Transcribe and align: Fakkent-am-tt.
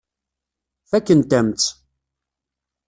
Fakkent-am-tt. 0.89 1.69